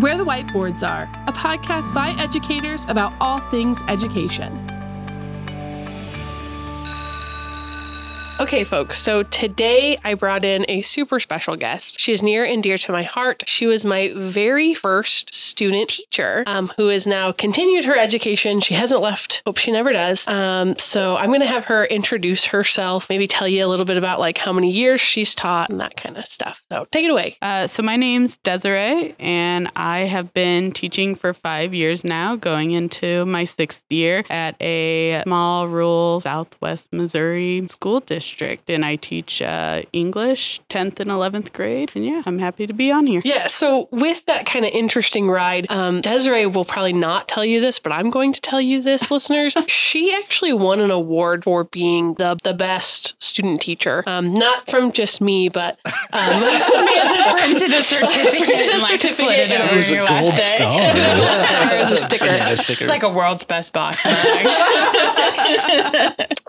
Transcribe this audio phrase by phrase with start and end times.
[0.00, 4.75] Where the Whiteboards Are, a podcast by educators about all things education.
[8.38, 11.98] Okay, folks, so today I brought in a super special guest.
[11.98, 13.42] She's near and dear to my heart.
[13.46, 18.60] She was my very first student teacher um, who has now continued her education.
[18.60, 20.28] She hasn't left, hope she never does.
[20.28, 23.96] Um, so I'm going to have her introduce herself, maybe tell you a little bit
[23.96, 26.62] about like how many years she's taught and that kind of stuff.
[26.70, 27.38] So take it away.
[27.40, 32.72] Uh, so my name's Desiree, and I have been teaching for five years now, going
[32.72, 38.96] into my sixth year at a small rural Southwest Missouri school district district and I
[38.96, 41.92] teach uh, English 10th and 11th grade.
[41.94, 43.22] And yeah, I'm happy to be on here.
[43.24, 43.46] Yeah.
[43.46, 47.78] So, with that kind of interesting ride, um, Desiree will probably not tell you this,
[47.78, 49.56] but I'm going to tell you this, listeners.
[49.86, 54.02] She actually won an award for being the, the best student teacher.
[54.06, 55.78] Um, not from just me, but
[56.12, 59.76] um, Amanda printed a certificate Printed a and like certificate slid it and over it
[59.76, 60.94] was a your gold last star.
[60.94, 62.24] Gold star as a sticker.
[62.26, 62.88] Yeah, stickers.
[62.88, 64.46] It's like a world's best boss bag.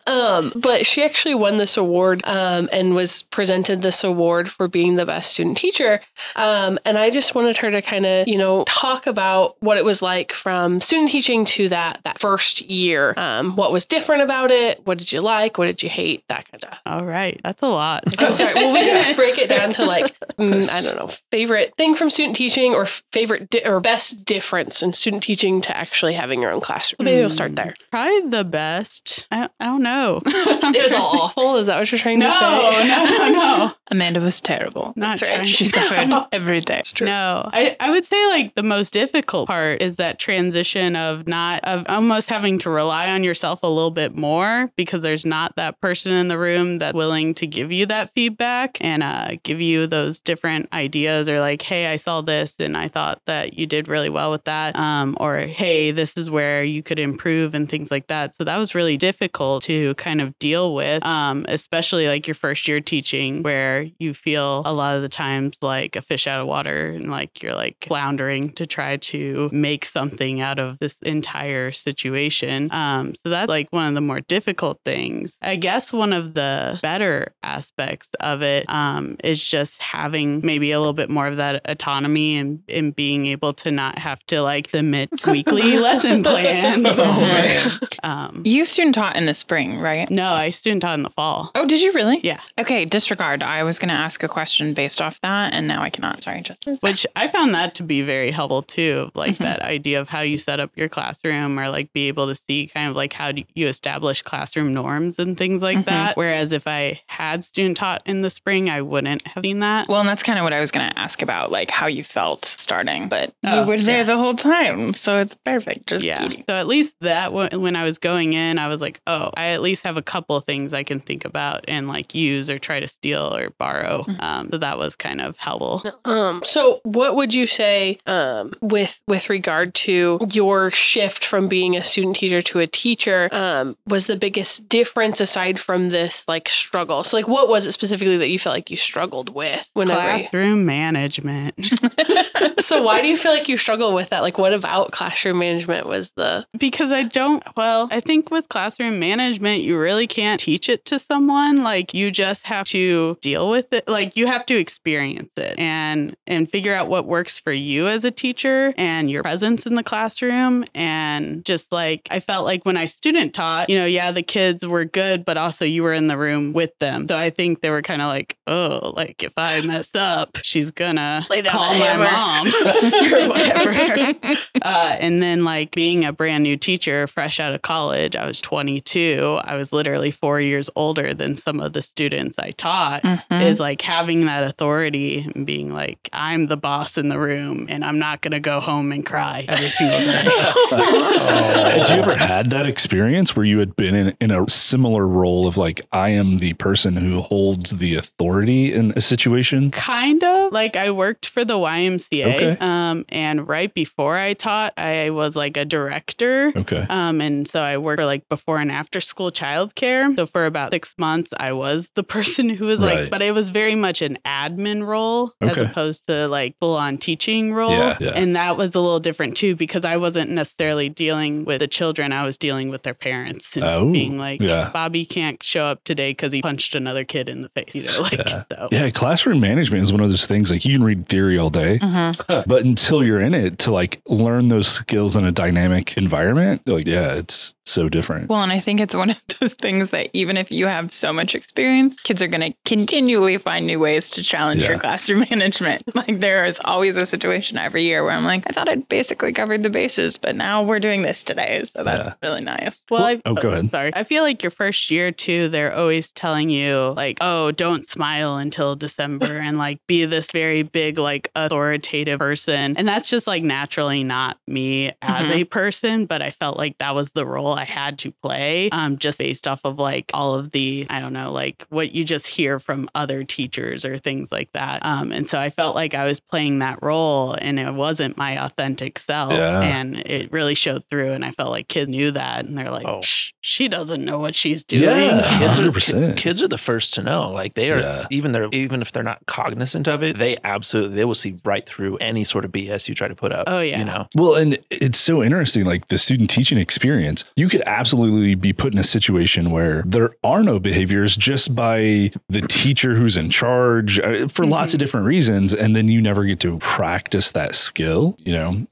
[0.08, 4.96] Um, but she actually won this award um, and was presented this award for being
[4.96, 6.02] the best student teacher.
[6.36, 9.86] Um, and I just wanted her to kind of, you know, talk about what it
[9.86, 13.14] was like from student teaching to that that first year.
[13.18, 14.86] Um, what was different about it?
[14.86, 15.58] What did you like?
[15.58, 16.24] What did you hate?
[16.30, 16.82] That kind of stuff.
[16.86, 17.40] All right.
[17.44, 18.04] That's a lot.
[18.20, 18.54] I'm sorry.
[18.54, 21.96] Well, we can just break it down to like mm, I don't know, favorite thing
[21.96, 26.42] from student teaching or favorite di- or best difference in student teaching to actually having
[26.42, 27.06] your own classroom.
[27.06, 27.76] Maybe we'll start there.
[27.92, 29.28] Probably the best.
[29.32, 29.97] I, I don't know.
[30.68, 31.56] It was all awful.
[31.58, 32.40] Is that what you're trying no, to say?
[32.88, 33.74] no, no, no.
[33.92, 34.94] Amanda was terrible.
[34.96, 35.48] Not That's right.
[35.48, 36.82] She suffered every day.
[37.02, 41.64] No, I, I would say like the most difficult part is that transition of not
[41.64, 45.80] of almost having to rely on yourself a little bit more because there's not that
[45.80, 49.88] person in the room that's willing to give you that feedback and uh, give you
[49.88, 53.88] those different ideas or like, hey, I saw this and I thought that you did
[53.88, 57.90] really well with that, um, or hey, this is where you could improve and things
[57.90, 58.36] like that.
[58.36, 62.68] So that was really difficult to kind of deal with, um, especially like your first
[62.68, 66.48] year teaching where you feel a lot of the times like a fish out of
[66.48, 71.72] water and like you're like floundering to try to make something out of this entire
[71.72, 72.72] situation.
[72.72, 75.38] Um, so that's like one of the more difficult things.
[75.42, 80.80] I guess one of the better aspects of it um, is just having maybe a
[80.80, 84.70] little bit more of that autonomy and, and being able to not have to like
[84.70, 86.88] submit weekly lesson plans.
[86.90, 87.78] Oh.
[88.04, 90.10] Um, You student taught in the spring, right?
[90.10, 91.52] no, I student taught in the fall.
[91.56, 92.20] Oh, did you really?
[92.24, 92.40] Yeah.
[92.60, 93.44] Okay, disregard.
[93.44, 96.24] I was going to ask a question based off that, and now I cannot.
[96.24, 99.12] Sorry, just which I found that to be very helpful too.
[99.16, 99.38] Like Mhm.
[99.40, 102.68] that idea of how you set up your classroom or like be able to see
[102.68, 105.86] kind of like how do you establish classroom norms and things like Mhm.
[105.86, 106.18] that.
[106.18, 109.88] Whereas if I had student taught in the spring, I wouldn't have seen that.
[109.88, 112.04] Well, and that's kind of what I was going to ask about, like how you
[112.04, 114.04] felt starting, but Oh, you were there yeah.
[114.04, 115.88] the whole time, so it's perfect.
[115.88, 116.18] Just yeah.
[116.22, 116.44] kidding.
[116.50, 119.62] So at least that when I was going in, I was like, oh, I at
[119.64, 122.88] least have a couple things I can think about and like use or try to
[122.88, 124.04] steal or borrow.
[124.08, 124.22] Mhm.
[124.24, 125.84] Um, so that was kind of helpful.
[126.06, 131.76] Um, so what would you say um, with with regard to your shift from being
[131.76, 136.48] a student teacher to a teacher um, was the biggest difference aside from this like
[136.48, 137.04] struggle?
[137.04, 140.00] So like what was it specifically that you felt like you struggled with whenever?
[140.00, 141.56] you- Classroom management.
[142.60, 144.22] so why do you feel like you struggle with that?
[144.22, 149.00] Like what about classroom management was the because I don't, well, I think with classroom
[149.00, 151.64] management, you really can't teach it to someone.
[151.64, 153.88] Like you just have to deal with it.
[153.88, 158.06] Like you have to experience it and, and figure out what works for you as
[158.06, 160.66] a teacher and your presence in the classroom.
[160.74, 164.66] And just like, I felt like when I student taught, you know, yeah, the kids
[164.66, 167.08] were good, but also you were in the room with them.
[167.08, 170.72] So I think they were kind of like, oh, like if I mess up, she's
[170.72, 172.12] gonna call my hammer.
[172.12, 172.48] mom
[173.14, 174.38] or whatever.
[174.62, 178.42] Uh, and then, like being a brand new teacher, fresh out of college, I was
[178.42, 179.37] 22.
[179.46, 183.04] I was literally four years older than some of the students I taught.
[183.04, 183.42] Mhm.
[183.48, 187.84] Is like having that authority and being like, I'm the boss in the room, and
[187.86, 190.24] I'm not gonna go home and cry every single day.
[190.72, 195.48] Had you ever had that experience where you had been in, in a similar role
[195.48, 199.72] of like, I am the person who holds the authority in a situation?
[199.72, 202.58] kind of like I worked for the YMCA, Okay.
[202.60, 206.52] um, and right before I taught, I was like a director.
[206.56, 206.86] Okay.
[206.90, 210.16] Um, and so I worked for like before and after school childcare.
[210.16, 213.02] So for about six months, I was the person who was Right.
[213.02, 216.98] like, but it was very much an admin role as opposed to like full on
[216.98, 217.72] teaching role.
[217.72, 218.10] Yeah, yeah.
[218.12, 222.14] And that was a little different too because I wasn't necessarily dealing with the children,
[222.14, 224.70] I was dealing with their parents and Oh, being like, yeah.
[224.72, 228.02] Bobby can't show up today because he punched another kid in the face, you know,
[228.02, 228.44] like Yeah.
[228.52, 228.70] so.
[228.72, 231.80] Yeah, classroom management is one of those things like you can read theory all day,
[231.80, 232.46] Mhm.
[232.48, 236.88] but until you're in it to like learn those skills in a dynamic environment, like
[236.88, 238.30] yeah, it's so different.
[238.30, 241.12] Well, and I think it's one of those things that even if you have so
[241.14, 244.70] much experience, kids are going to continually find new ways to challenge Yeah.
[244.70, 245.84] your classroom management.
[245.96, 249.34] Like there is always a situation every year where I'm like, I thought I'd basically
[249.34, 251.64] covered the bases, but now we're doing this today.
[251.66, 252.14] So that's Yeah.
[252.30, 252.82] really nice.
[252.90, 253.70] Well, I, oh, go ahead.
[253.70, 253.92] Sorry.
[253.96, 258.38] I feel like your first year too, they're always telling you like, oh, don't smile
[258.38, 262.76] until December and like be this very big, like authoritative person.
[262.78, 265.42] And that's just like naturally not me as Mhm.
[265.42, 268.70] a person, but I felt like that was the role I had to play.
[268.72, 272.04] Um, just based off of like all of the, I don't know, like what you
[272.04, 274.86] just hear from other teachers or things like that.
[274.86, 278.44] Um, and so I felt like I was playing that role and it wasn't my
[278.44, 279.32] authentic self.
[279.32, 279.62] Yeah.
[279.62, 281.12] And it really showed through.
[281.14, 282.46] And I felt like kids knew that.
[282.46, 283.02] And they're like, Oh.
[283.42, 284.84] She doesn't know what she's doing.
[284.84, 285.40] Yeah.
[285.40, 287.32] kids are kids are the first to know.
[287.32, 288.06] Like they are Yeah.
[288.12, 291.66] even they're even if they're not cognizant of it, they absolutely they will see right
[291.66, 293.46] through any sort of BS you try to put up.
[293.48, 293.80] Oh, yeah.
[293.80, 294.08] you know.
[294.16, 297.24] Well, and it's so interesting, like the student teaching experience.
[297.38, 302.12] You could absolutely be put in a situation where there are no behaviors just by
[302.30, 306.24] the teacher who's in charge uh, for lots of different reasons, and then you never
[306.26, 308.18] get to practice that skill.
[308.20, 308.68] You know,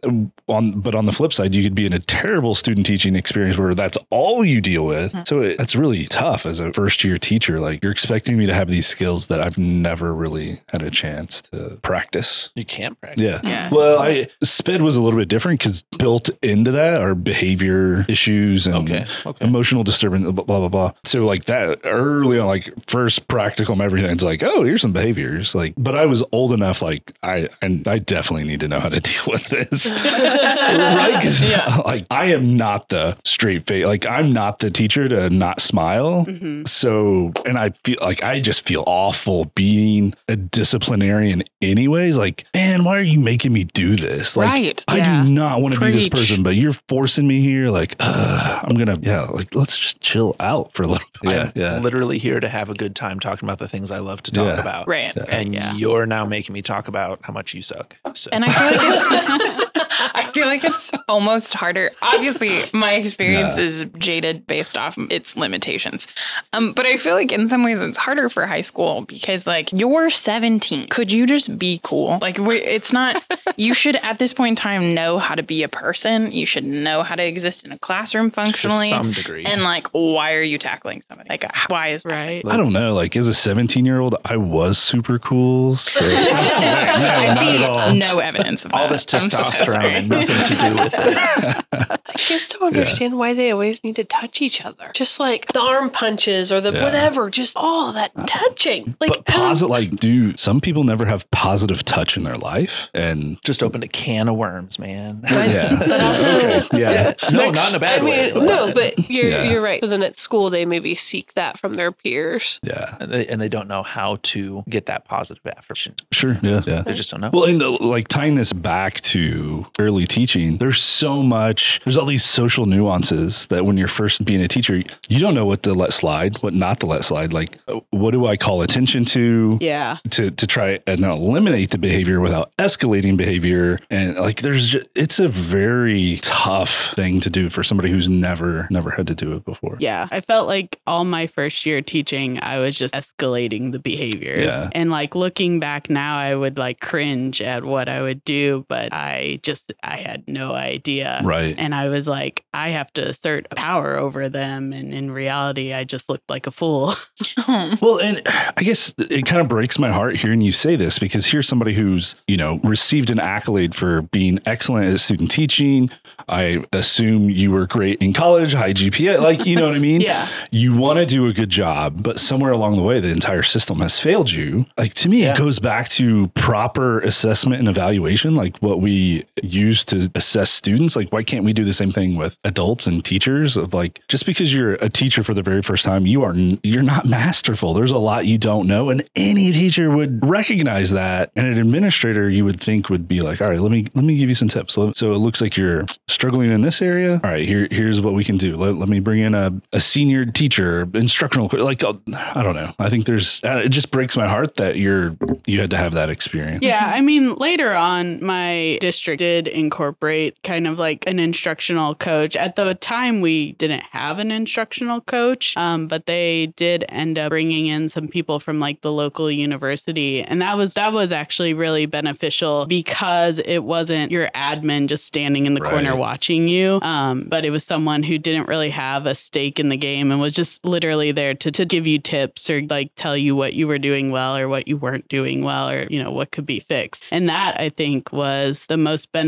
[0.48, 3.57] on but on the flip side, you could be in a terrible student teaching experience
[3.57, 5.16] where that's all you deal with.
[5.27, 7.60] So it, that's really tough as a first year teacher.
[7.60, 11.42] Like you're expecting me to have these skills that I've never really had a chance
[11.44, 12.50] to practice.
[12.56, 13.24] You can't practice.
[13.24, 13.42] Yeah.
[13.44, 13.69] Yeah.
[13.72, 18.68] Well, I SPED was a little bit different because built into that are behavior issues
[18.68, 19.06] and Okay.
[19.25, 19.45] Okay.
[19.45, 20.92] emotional disturbance, blah, blah, blah, blah.
[21.04, 25.54] So, like that early on, like first practicum, everything's like, oh, here's some behaviors.
[25.56, 28.90] Like, but I was old enough, like, I, and I definitely need to know how
[28.90, 29.92] to deal with this.
[29.92, 31.20] right?
[31.22, 31.42] 'Cause,
[31.86, 33.86] like, I am not the straight face.
[33.86, 36.26] Like, I'm not the teacher to not smile.
[36.26, 36.68] Mhm.
[36.68, 42.18] So, and I feel like I just feel awful being a disciplinarian, anyways.
[42.18, 44.36] Like, man, why are you making me do this?
[44.36, 44.84] Like, Right.
[44.88, 45.24] I Yeah.
[45.24, 47.70] do not want to be this person, but you're forcing me here.
[47.70, 51.32] Like, uh, I'm gonna, yeah, like let's just chill out for a little bit.
[51.32, 54.00] Yeah, I'm yeah, literally here to have a good time talking about the things I
[54.00, 54.62] love to talk Yeah.
[54.62, 54.88] about.
[54.88, 55.14] Right.
[55.16, 55.24] Yeah.
[55.28, 55.74] And Yeah.
[55.76, 57.96] you're now making me talk about how much you suck.
[58.14, 58.30] So.
[58.34, 61.92] And I feel like it's I feel like it's almost harder.
[62.02, 63.64] Obviously, my experience Yeah.
[63.64, 66.08] is jaded based off its limitations.
[66.54, 69.72] Um, but I feel like in some ways it's harder for high school because like
[69.72, 70.88] you're 17.
[70.90, 72.20] Could you just be cool?
[72.22, 73.24] Like it's not
[73.58, 76.32] you should at this point in time know how to be a person.
[76.32, 78.90] You should know how to exist in a classroom to functionally.
[78.90, 79.46] some degree.
[79.46, 81.30] And like why are you tackling somebody?
[81.30, 82.12] Like why is that?
[82.12, 82.44] Right.
[82.48, 82.94] I don't know.
[82.94, 85.76] Like as a 17 year old, I was super cool.
[85.76, 88.94] So no, I see no evidence of all that.
[88.94, 90.26] this I'm so testosterone sorry.
[90.26, 91.66] nothing to do with it.
[92.08, 94.92] I just don't understand why they always need to touch each other.
[94.94, 96.84] Just like the arm punches or the Yeah.
[96.84, 98.96] whatever, just all that uh, touching.
[99.00, 99.16] Like, oh.
[99.16, 102.90] but positive, like, do some people never have positive touch in their life?
[102.94, 105.22] And Just opened a can of worms, man.
[105.24, 107.14] yeah, but also- okay, yeah.
[107.32, 108.32] no, Next- not in a bad I way.
[108.34, 109.44] mean, no, but you're Yeah.
[109.52, 109.82] you're right.
[109.82, 112.60] So then at school they maybe seek that from their peers.
[112.64, 115.96] yeah, and they, and they don't know how to get that positive affirmation.
[116.12, 116.82] sure, yeah, yeah.
[116.82, 117.30] They just don't know.
[117.34, 122.06] Well, and the, like tying this back to early teaching, there's so much, there's all
[122.06, 125.74] these social nuances that when you're first being a teacher, you don't know what to
[125.74, 127.34] let slide, what not to let slide.
[127.34, 129.58] Like, uh, what do I call attention to?
[129.62, 129.98] Yeah.
[130.12, 133.80] To, to try and eliminate the behavior without escalating behavior.
[133.89, 138.68] And like, there's just, it's a very tough thing to do for somebody who's never,
[138.70, 139.78] never had to do it before.
[139.80, 140.08] Yeah.
[140.12, 144.51] I felt like all my first year teaching, I was just escalating the behaviors.
[144.51, 144.70] Yeah.
[144.74, 148.94] And like looking back now, I would like cringe at what I would do, but
[148.94, 151.22] I just, I had no idea.
[151.24, 151.56] Right.
[151.58, 154.74] And I was like, I have to assert power over them.
[154.74, 156.96] And in reality, I just looked like a fool.
[157.82, 161.26] Well, and I guess it kind of breaks my heart hearing you say this because
[161.26, 165.90] here's somebody who's, you know, received an accolade for being excellent at student teaching.
[166.28, 170.02] I assume you were great in college, high GPA, like, you know what I mean?
[170.06, 170.28] Yeah.
[170.52, 173.80] You want to do a good job, but somewhere along the way, the entire system
[173.80, 174.66] has failed you.
[174.78, 175.34] Like, to me, Yeah.
[175.34, 180.96] it goes back to proper assessment and evaluation, like what we use to assess students?
[180.96, 183.58] Like, why can't we do the same thing with adults and teachers?
[183.58, 186.84] Of like, just because you're a teacher for the very first time, you are you're
[186.84, 187.74] not masterful.
[187.74, 191.32] There's a lot you don't know, and any teacher would recognize that.
[191.36, 194.18] And an administrator, you would think, would be like, all right, let me let me
[194.18, 194.74] give you some tips.
[194.74, 197.22] So so it looks like you're struggling in this area.
[197.24, 198.56] All right, here here's what we can do.
[198.56, 202.74] Let, let me bring in a, a senior teacher, instructional, like uh, I don't know.
[202.80, 205.94] I think there's uh, it just breaks my heart that you're you had to have
[205.94, 206.64] that experience.
[206.64, 212.36] Yeah, I mean, later on, my district did incorporate kind of like an instructional coach.
[212.36, 217.30] At the time, we didn't have an instructional coach, um, but they did end up
[217.30, 221.54] bringing in some people from like the local university, and that was that was actually
[221.54, 227.25] really beneficial because it wasn't your admin just standing in the corner watching you, um,
[227.27, 230.34] but it was someone who didn't really have a stake in the game and was
[230.34, 233.80] just literally there to to give you tips or like tell you what you were
[233.80, 237.04] doing well or what you weren't doing well or you know what could be fixed.
[237.12, 239.25] And that I think was the most beneficial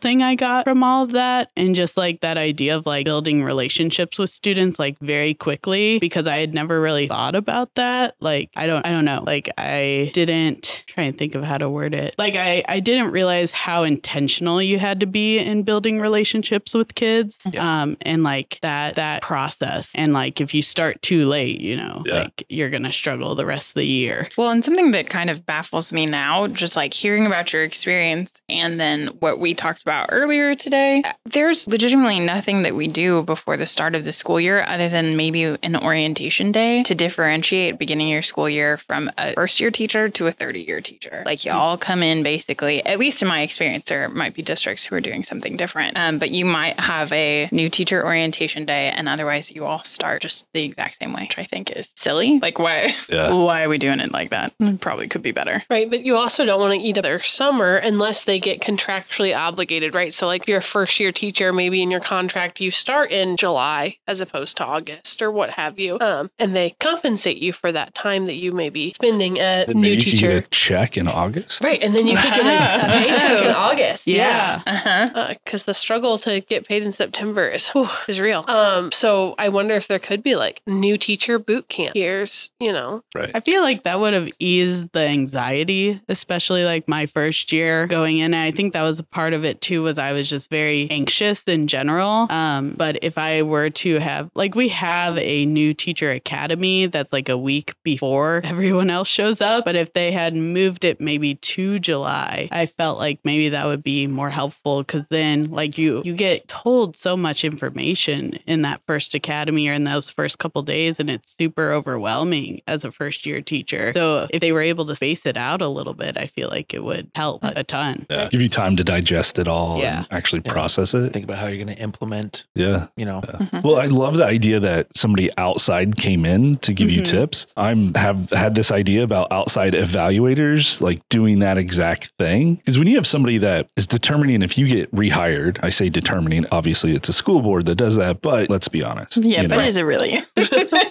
[0.00, 3.42] thing I got from all of that and just like that idea of like building
[3.44, 8.14] relationships with students like very quickly because I had never really thought about that.
[8.20, 9.22] Like I don't I don't know.
[9.26, 12.14] Like I didn't try and think of how to word it.
[12.18, 16.94] Like I I didn't realize how intentional you had to be in building relationships with
[16.94, 17.38] kids.
[17.50, 17.82] Yeah.
[17.82, 22.02] Um and like that that process and like if you start too late, you know,
[22.06, 22.20] Yeah.
[22.22, 24.28] like you're going to struggle the rest of the year.
[24.36, 28.32] Well, and something that kind of baffles me now, just like hearing about your experience
[28.48, 33.56] and then what we talked about earlier today, there's legitimately nothing that we do before
[33.56, 38.08] the start of the school year other than maybe an orientation day to differentiate beginning
[38.08, 41.22] your school year from a first year teacher to a 30 year teacher.
[41.24, 44.84] Like you all come in basically, at least in my experience, there might be districts
[44.84, 45.96] who are doing something different.
[45.96, 50.22] Um, but you might have a new teacher orientation day and otherwise you all start
[50.22, 52.38] just the exact same way, which I think is silly.
[52.40, 52.94] Like why?
[53.08, 53.32] Yeah.
[53.48, 54.52] Why are we doing it like that?
[54.80, 55.62] Probably could be better.
[55.70, 59.27] Right, but you also don't want to eat up their summer unless they get contractually
[59.34, 60.12] obligated, right?
[60.14, 63.36] So, like, if you're a first year teacher, maybe in your contract you start in
[63.36, 67.72] July as opposed to August or what have you, um, and they compensate you for
[67.72, 70.28] that time that you may be spending at Then new maybe you could teacher.
[70.40, 71.62] get a check in August.
[71.62, 74.06] Right, and then you could get a, a paycheck in August.
[74.06, 74.62] Yeah.
[74.66, 75.34] Uh-huh.
[75.44, 78.44] because the struggle to get paid in September is whew, is real.
[78.48, 81.92] Um, so I wonder if there could be like new teacher boot camp.
[81.94, 83.30] Here's you know, Right.
[83.34, 88.18] I feel like that would have eased the anxiety, especially like my first year going
[88.18, 88.34] in.
[88.34, 90.88] And I think that was a part of it too, was I was just very
[90.90, 92.26] anxious in general.
[92.30, 97.12] Um, but if I were to have like we have a new teacher academy that's
[97.12, 99.64] like a week before everyone else shows up.
[99.64, 103.82] But if they had moved it maybe to July, I felt like maybe that would
[103.82, 108.80] be more helpful because then like you you get told so much information in that
[108.86, 113.26] first academy or in those first couple days and it's super overwhelming as a first
[113.26, 113.92] year teacher.
[113.94, 116.74] So if they were able to space it out a little bit, I feel like
[116.74, 118.06] it would help a ton.
[118.10, 118.28] Yeah.
[118.28, 118.97] Give you time to digest
[119.38, 119.98] it all Yeah.
[119.98, 120.52] and actually Yeah.
[120.52, 121.12] process it.
[121.12, 122.86] Think about how you're going to implement, Yeah.
[122.96, 123.22] you know,
[123.64, 127.06] Well, I love the idea that somebody outside came in to give you Mhm.
[127.06, 127.46] tips.
[127.56, 132.54] I'm have had this idea about outside evaluators like doing that exact thing.
[132.56, 136.46] Because when you have somebody that is determining if you get rehired, I say determining,
[136.52, 139.16] obviously it's a school board that does that, but let's be honest.
[139.18, 139.64] Yeah, but know?
[139.64, 140.22] is it really?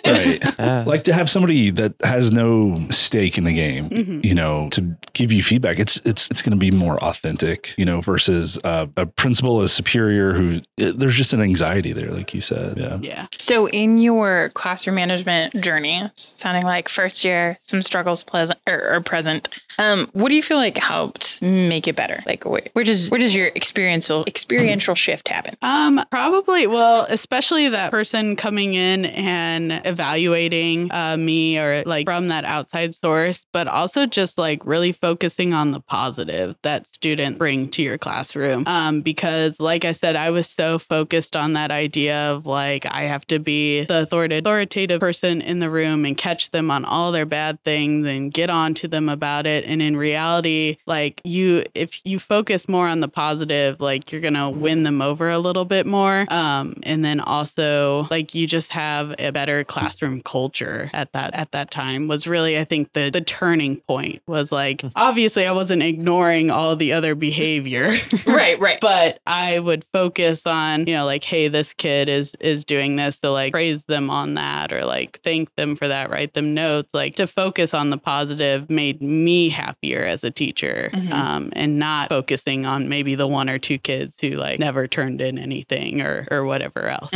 [0.06, 0.60] right.
[0.60, 4.24] uh, Like to have somebody that has no stake in the game, Mhm.
[4.24, 5.80] you know, to give you feedback.
[5.80, 9.70] It's it's it's going to be more authentic, you know, versus uh, a principal, a
[9.70, 12.78] superior who it, there's just an anxiety there, like you said.
[12.78, 12.98] Yeah.
[13.02, 13.28] Yeah.
[13.38, 19.02] So, in your classroom management journey, sounding like first year, some struggles pleasant or, or
[19.02, 19.50] present.
[19.80, 22.24] Um, what do you feel like helped make it better?
[22.26, 25.54] Like, wh- where does where does your experiential experiential shift happen?
[25.62, 26.68] Um, probably.
[26.68, 32.96] Well, especially that person coming in and evaluating uh, me or like from that outside
[32.96, 37.87] source, but also just like really focusing on the positive that students bring to your
[37.96, 38.64] classroom.
[38.66, 43.04] Um, because like I said, I was so focused on that idea of like I
[43.04, 47.28] have to be the authoritative person in the room and catch them on all their
[47.28, 49.64] bad things and get on to them about it.
[49.66, 54.50] And in reality, like you, if you focus more on the positive, like you're gonna
[54.50, 56.26] win them over a little bit more.
[56.34, 61.52] Um, and then also like you just have a better classroom culture at that at
[61.52, 65.84] that time was really I think the the turning point was like obviously I wasn't
[65.84, 67.77] ignoring all the other behavior.
[68.28, 68.80] right, right.
[68.82, 73.20] but I would focus on, you know, like, hey, this kid is is doing this,
[73.22, 76.90] so like praise them on that or like thank them for that, write them notes.
[76.94, 80.90] Like to focus on the positive made me happier as a teacher.
[80.94, 81.12] Mhm.
[81.12, 85.22] Um, and not focusing on maybe the one or two kids who like never turned
[85.22, 87.12] in anything or or whatever else.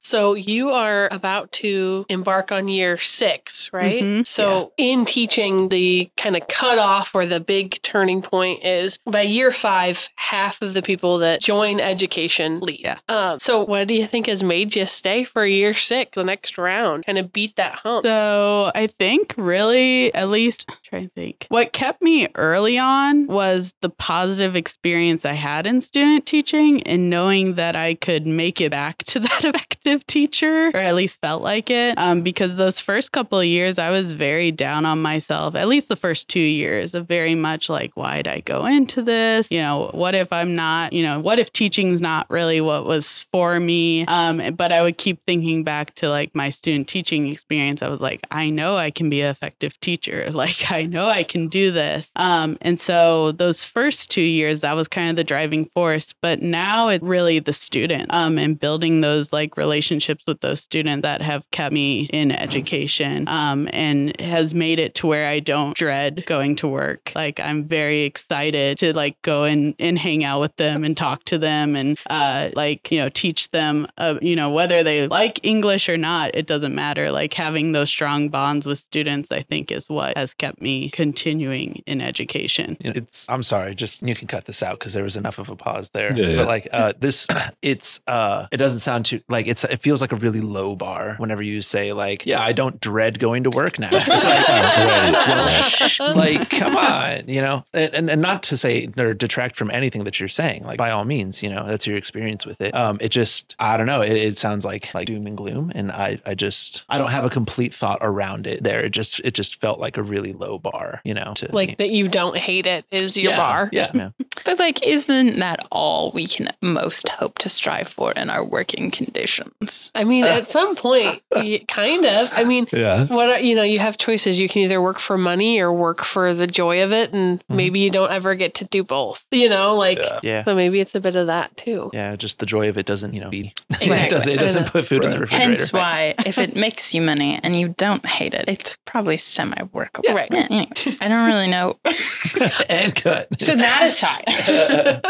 [0.00, 4.02] So you are about to embark on year six, right?
[4.02, 9.22] Mhm, So in teaching, the kind of cutoff or the big turning point is by
[9.22, 9.91] year five.
[9.94, 12.80] Five, half of the people that join education leave.
[12.80, 12.98] Yeah.
[13.08, 16.24] Um, so what do you think has made you stay for a year six, the
[16.24, 18.06] next round, kind of beat that hump?
[18.06, 23.26] So I think really, at least I'm trying to think, what kept me early on
[23.26, 28.60] was the positive experience I had in student teaching and knowing that I could make
[28.60, 31.98] it back to that effective teacher, or at least felt like it.
[31.98, 35.54] Um, because those first couple of years, I was very down on myself.
[35.54, 39.50] At least the first two years, of very much like, why'd I go into this?
[39.50, 40.92] You know, what if I'm not?
[40.92, 44.06] You know, what if teaching's not really what was for me?
[44.06, 47.82] Um, but I would keep thinking back to like my student teaching experience.
[47.82, 50.30] I was like, I know I can be an effective teacher.
[50.42, 52.10] Like, I know I can do this.
[52.16, 56.12] Um, and so those first two years, that was kind of the driving force.
[56.20, 61.02] But now it's really the student um, and building those like relationships with those students
[61.02, 65.76] that have kept me in education um, and has made it to where I don't
[65.76, 67.12] dread going to work.
[67.14, 71.24] Like, I'm very excited to like go and, and hang out with them and talk
[71.24, 75.40] to them and uh, like, you know, teach them, uh, you know, whether they like
[75.44, 77.10] English or not, it doesn't matter.
[77.10, 81.82] Like having those strong bonds with students, I think is what has kept me continuing
[81.86, 82.76] in education.
[82.80, 85.56] It's I'm sorry, just you can cut this out because there was enough of a
[85.56, 86.16] pause there.
[86.16, 86.36] Yeah, yeah.
[86.36, 87.26] But like uh this
[87.62, 91.16] it's uh it doesn't sound too like it's it feels like a really low bar
[91.18, 93.90] whenever you say like, yeah, I don't dread going to work now.
[93.92, 95.96] It's like Right.
[95.98, 97.64] well, like come on, you know?
[97.72, 100.64] And, and and not to say or detract from anything that you're saying.
[100.64, 102.74] Like by all means, you know, that's your experience with it.
[102.74, 105.92] Um it just I don't know, it, it sounds like like doom and gloom and
[105.92, 108.80] I I just I don't have a complete thought around it there.
[108.80, 111.90] It just it just felt like a really low bar, you know, to Like that
[111.90, 113.68] you don't hate it is your yeah, bar.
[113.70, 113.90] Yeah.
[113.94, 114.10] yeah.
[114.44, 118.90] But like, isn't that all we can most hope to strive for in our working
[118.90, 119.90] conditions?
[119.94, 122.30] I mean, at some point, y- kind of.
[122.32, 123.06] I mean, Yeah.
[123.06, 124.38] what you know, you have choices.
[124.40, 127.56] You can either work for money or work for the joy of it, and mm-hmm.
[127.56, 129.24] maybe you don't ever get to do both.
[129.30, 130.20] You know, like Yeah.
[130.22, 130.44] Yeah.
[130.44, 131.90] so maybe it's a bit of that too.
[131.92, 133.52] Yeah, just the joy of it doesn't, you know, feed.
[133.80, 133.96] Exactly.
[134.06, 134.32] it doesn't.
[134.32, 135.20] It doesn't put food in the Right.
[135.22, 135.50] refrigerator.
[135.58, 139.62] Hence why, if it makes you money and you don't hate it, it's probably semi
[139.72, 140.08] workable.
[140.08, 140.32] Yeah, right.
[140.34, 140.68] anyway,
[141.00, 141.78] I don't really know.
[142.68, 143.28] and cut.
[143.40, 144.24] So that aside,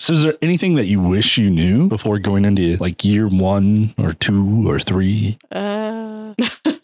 [0.00, 3.94] So, is there anything that you wish you knew before going into like year one
[3.98, 5.38] or two or three?
[5.50, 6.34] Uh,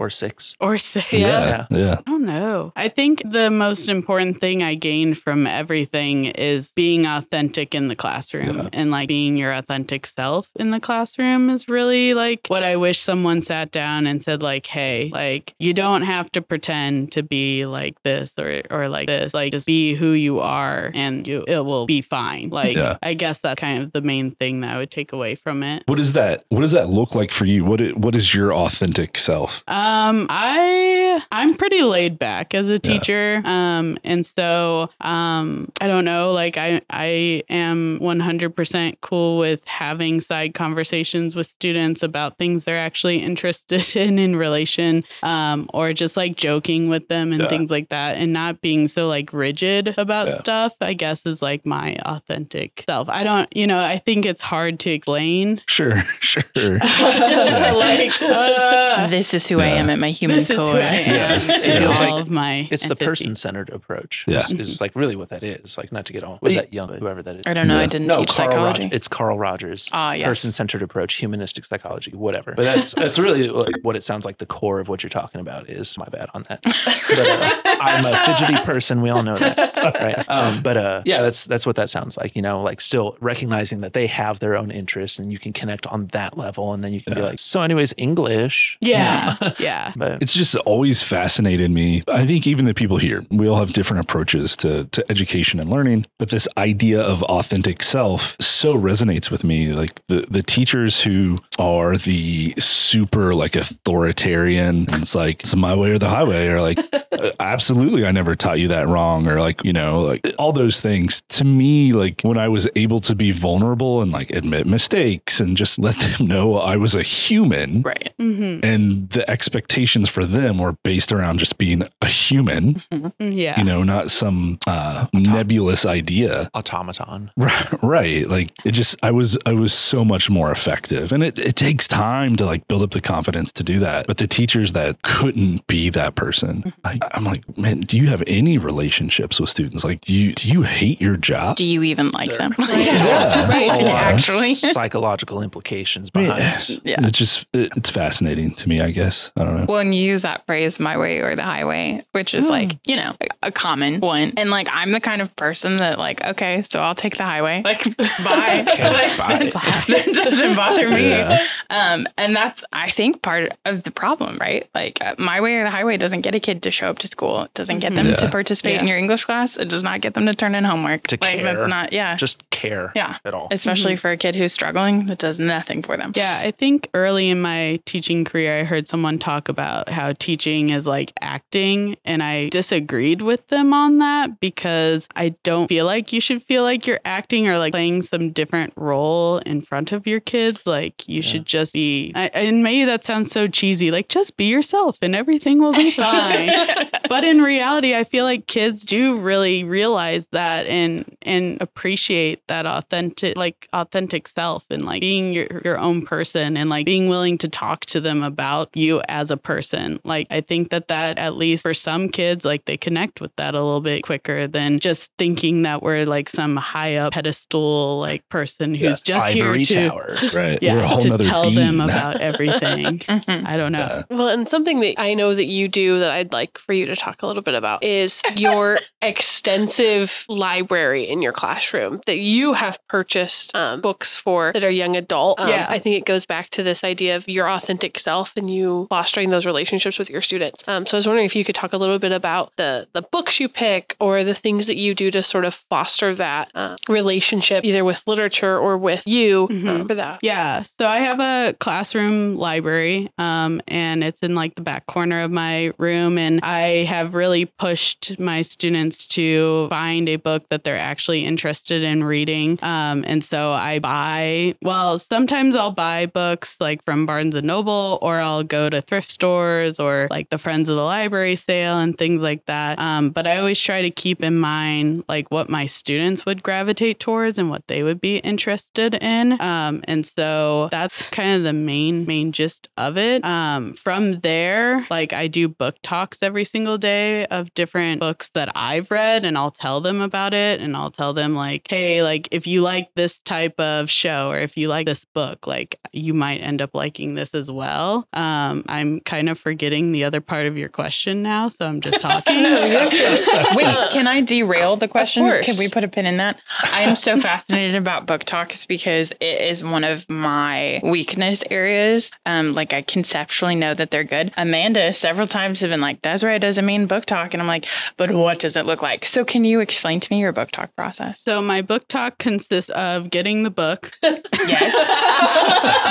[0.00, 0.54] or six.
[0.60, 1.12] or six.
[1.12, 1.66] Yeah.
[1.70, 1.98] Yeah.
[2.06, 2.72] I don't know.
[2.74, 7.96] I think the most important thing I gained from everything is being authentic in the
[7.96, 8.68] classroom Yeah.
[8.72, 13.00] and like being your authentic self in the classroom is really like what I wish
[13.02, 17.66] someone sat down and said like, "Hey, like you don't have to pretend to be
[17.66, 19.34] like this or or like this.
[19.34, 22.96] Like just be who you are and you it will be fine." Like Yeah.
[23.02, 25.82] I guess that's kind of the main thing that I would take away from it.
[25.86, 26.44] What is that?
[26.48, 27.64] What does that look like for you?
[27.64, 29.62] What, what is your authentic self?
[29.68, 30.99] Um, Um, I
[31.32, 33.42] I'm pretty laid back as a teacher.
[33.44, 36.32] Um, and so um, I don't know.
[36.32, 42.78] Like I I am 100% cool with having side conversations with students about things they're
[42.78, 47.48] actually interested in in relation, um, or just like joking with them and Yeah.
[47.48, 50.40] things like that, and not being so like rigid about Yeah.
[50.40, 50.74] stuff.
[50.80, 53.08] I guess is like my authentic self.
[53.08, 55.60] I don't, you know, I think it's hard to explain.
[55.70, 56.42] Sure, sure.
[56.80, 60.78] like uh, this is who I am at my human this is who core.
[61.14, 61.16] I.
[61.16, 61.48] Yes.
[61.64, 62.68] in It all like of my.
[62.70, 64.24] It's the person-centered approach.
[64.26, 64.40] Yeah.
[64.40, 65.76] Is, is like really what that is.
[65.78, 66.88] Like not to get all Was that Jung?
[66.98, 67.42] Whoever that is.
[67.46, 67.76] I don't know.
[67.76, 67.82] Yeah.
[67.82, 68.82] I didn't No, teach Carl psychology.
[68.84, 68.96] Rogers.
[68.96, 69.88] It's Carl Rogers.
[69.92, 70.26] Ah, yes.
[70.26, 72.52] Person-centered approach, humanistic psychology, whatever.
[72.54, 74.38] But that's that's really like what it sounds like.
[74.38, 76.64] The core of what you're talking about is my bad on that.
[77.10, 79.02] But, uh, I'm a fidgety person.
[79.02, 80.24] We all know that, right?
[80.28, 82.36] Um, but uh, yeah, that's that's what that sounds like.
[82.36, 85.86] You know, like still recognizing that they have their own interests, and you can connect
[85.88, 88.78] on that level, and then you can be like, so, anyways, English.
[88.80, 89.92] Yeah, yeah.
[89.96, 92.02] But It's just always fascinated me.
[92.08, 95.70] I think even the people here, we all have different approaches to, to education and
[95.70, 99.72] learning, but this idea of authentic self so resonates with me.
[99.72, 105.74] Like the, the teachers who are the super like authoritarian, and it's like, it's my
[105.74, 106.78] way or the highway, or like,
[107.12, 110.80] "Uh, absolutely, I never taught you that wrong, or like, you know, like all those
[110.80, 111.22] things.
[111.30, 115.56] To me, like when I was able to be vulnerable and like admit mistakes and
[115.56, 118.12] just let them know I was a human, right.
[118.18, 122.82] hmm and the expectations for them were based around just being a human,
[123.18, 123.58] Yeah.
[123.58, 126.50] you know, not some uh, nebulous idea.
[126.54, 127.30] automaton.
[127.40, 128.28] Right, right.
[128.28, 131.88] Like it just, I was, I was so much more effective, and it, it takes
[131.88, 134.06] time to like build up the confidence to do that.
[134.06, 138.22] But the teachers that couldn't be that person, I, I'm like, man, do you have
[138.26, 139.84] any relationships with students?
[139.84, 141.56] Like, do you do you hate your job?
[141.56, 142.54] Do you even like them?
[142.58, 143.48] Yeah.
[143.50, 143.64] Right.
[143.70, 144.54] A lot of Actually.
[144.54, 146.80] psychological implications I mean, behind.
[146.84, 147.06] Yeah.
[147.06, 148.80] It's just it- it's fascinating to me.
[148.80, 149.66] I guess I don't know.
[149.68, 152.52] Well, and you use that phrase "my way or the highway," which is Hmm.
[152.52, 154.32] like you know a common one.
[154.36, 157.62] And like I'm the kind of person that like okay, so I'll take the highway.
[157.70, 158.64] Like bye.
[158.68, 159.50] Okay, Like, bye.
[159.88, 161.08] that doesn't bother me.
[161.10, 161.46] Yeah.
[161.70, 164.68] Um, and that's I think part of the problem, right?
[164.74, 167.08] Like uh, my way or the highway doesn't get a kid to show up to
[167.08, 167.42] school.
[167.44, 168.16] It doesn't get them Yeah.
[168.16, 169.56] to participate in your English class.
[169.56, 171.06] It does not get them to turn in homework.
[171.08, 171.44] To like care.
[171.54, 172.16] that's not yeah.
[172.16, 173.16] Just care Yeah.
[173.24, 173.48] at all.
[173.50, 176.12] Especially for a kid who's struggling, it does nothing for them.
[176.14, 180.59] Yeah, I think early in my teaching career, I heard someone talk about how teaching
[180.68, 186.12] is like acting, and I disagreed with them on that because I don't feel like
[186.12, 190.06] you should feel like you're acting or like playing some different role in front of
[190.06, 190.66] your kids.
[190.66, 194.46] Like you should just be, I, and maybe that sounds so cheesy, like just be
[194.46, 196.50] yourself and everything will be fine.
[197.08, 202.66] but in reality, I feel like kids do really realize that and and appreciate that
[202.66, 207.38] authentic like authentic self and like being your your own person and like being willing
[207.38, 210.00] to talk to them about you as a person.
[210.04, 213.54] Like I think that that at least for some kids like they connect with that
[213.54, 218.28] a little bit quicker than just thinking that we're like some high up pedestal like
[218.30, 220.34] person who's just Ivory here to towers.
[220.40, 220.58] Right?
[220.60, 222.98] yeah We're a whole to nother tell them about everything.
[222.98, 223.46] Mhm.
[223.46, 223.78] I don't know.
[224.10, 224.16] Yeah.
[224.16, 226.96] Well, and something that I know that you do that I'd like for you to
[226.96, 232.78] talk a little bit about is your extensive library in your classroom that you have
[232.88, 235.38] purchased um, books for that are young adult.
[235.38, 235.66] Um, Yeah.
[235.68, 239.30] I think it goes back to this idea of your authentic self and you fostering
[239.30, 240.39] those relationships with your students.
[240.66, 243.02] Um, so I was wondering if you could talk a little bit about the the
[243.02, 246.76] books you pick or the things that you do to sort of foster that uh,
[246.88, 249.86] relationship, either with literature or with you uh, Mhm.
[249.88, 250.20] for that.
[250.22, 250.62] Yeah.
[250.78, 255.30] So I have a classroom library, um, and it's in like the back corner of
[255.30, 256.18] my room.
[256.18, 261.82] And I have really pushed my students to find a book that they're actually interested
[261.82, 262.58] in reading.
[262.62, 267.98] Um, and so I buy, well, sometimes I'll buy books like from Barnes and Noble,
[268.02, 271.96] or I'll go to thrift stores or like the Friends of the Library sale and
[271.96, 272.78] things like that.
[272.78, 277.00] Um, but I always try to keep in mind like what my students would gravitate
[277.00, 279.40] towards and what they would be interested in.
[279.40, 283.24] Um, and so that's kind of the main main gist of it.
[283.24, 288.50] Um, from there, like I do book talks every single day of different books that
[288.54, 292.28] I've read, and I'll tell them about it, and I'll tell them like, hey, like
[292.30, 296.14] if you like this type of show or if you like this book, like you
[296.14, 298.08] might end up liking this as well.
[298.12, 302.00] Um, I'm kind of forgetting the other part of your question now, so I'm just
[302.00, 302.42] talking.
[302.42, 305.24] Wait, can I derail the question?
[305.24, 305.46] course.
[305.46, 306.40] Can we put a pin in that?
[306.62, 312.10] I am so fascinated about book talks because it is one of my weakness areas.
[312.26, 314.32] Um, like I conceptually know that they're good.
[314.36, 317.34] Amanda several times have been like, Desiree doesn't mean book talk.
[317.34, 319.06] And I'm like, but what does it look like?
[319.06, 321.20] So can you explain to me your book talk process?
[321.22, 323.92] So my book talk consists of getting the book.
[324.02, 324.74] Yes.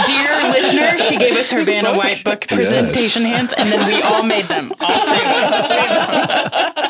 [0.07, 4.23] Dear listener, she gave us her Vanna White book presentation hands, and then we all
[4.23, 4.71] made them.
[4.79, 6.88] All three of us made them.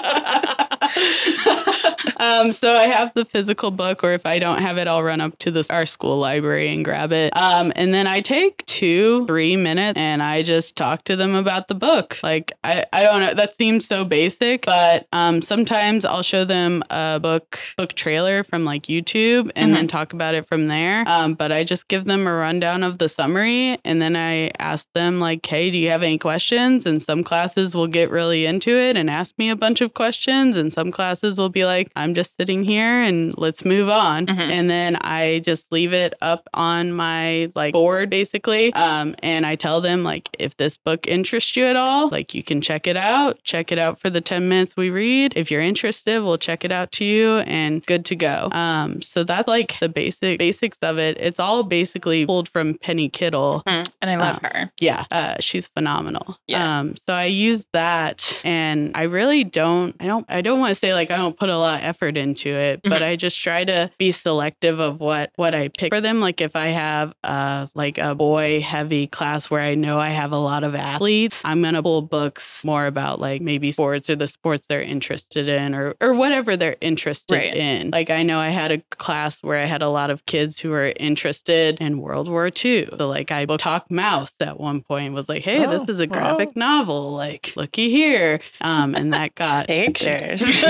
[2.19, 5.21] Um, so I have the physical book, or if I don't have it, I'll run
[5.21, 7.35] up to the our school library and grab it.
[7.35, 11.67] Um, and then I take two, three minutes, and I just talk to them about
[11.67, 12.17] the book.
[12.23, 16.83] Like I, I don't know, that seems so basic, but um, sometimes I'll show them
[16.89, 21.07] a book book trailer from like YouTube, and then talk about it from there.
[21.07, 24.87] Um, but I just give them a rundown of the summary, and then I ask
[24.93, 28.71] them like, "Hey, do you have any questions?" And some classes will get really into
[28.71, 32.08] it and ask me a bunch of questions, and some classes will be like, "I'm
[32.15, 34.37] just sitting here and let's move on." Mhm.
[34.37, 39.55] And then I just leave it up on my like board basically, um, and I
[39.55, 42.97] tell them like, if this book interests you at all, like you can check it
[42.97, 43.43] out.
[43.43, 45.33] Check it out for the ten minutes we read.
[45.35, 48.49] If you're interested, we'll check it out to you, and good to go.
[48.51, 51.17] Um, so that's like the basic basics of it.
[51.19, 53.63] It's all basically pulled from Penny Kittle.
[53.65, 54.71] And I love her.
[54.79, 56.37] Yeah, uh, she's phenomenal.
[56.47, 56.67] Yes.
[56.67, 59.95] Um, so I use that, and I really don't.
[59.99, 60.25] I don't.
[60.29, 62.81] I don't want to say like I don't put a lot of effort into it,
[62.83, 66.19] but I just try to be selective of what what I pick for them.
[66.21, 70.31] Like if I have uh like a boy heavy class where I know I have
[70.31, 74.27] a lot of athletes, I'm gonna pull books more about like maybe sports or the
[74.27, 77.53] sports they're interested in, or or whatever they're interested Right.
[77.55, 77.91] in.
[77.91, 80.69] Like I know I had a class where I had a lot of kids who
[80.69, 82.87] were interested in World War II.
[82.97, 85.99] So like I book talk Maus at one point was like, hey, this Oh, is
[85.99, 87.11] a graphic novel.
[87.13, 88.39] Like, looky here.
[88.61, 90.41] Um, and that got Pictures.